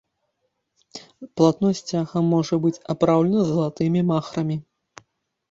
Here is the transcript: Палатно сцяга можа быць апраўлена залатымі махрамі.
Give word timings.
Палатно 1.41 1.69
сцяга 1.81 2.23
можа 2.31 2.59
быць 2.65 2.81
апраўлена 2.95 3.45
залатымі 3.51 4.01
махрамі. 4.11 4.61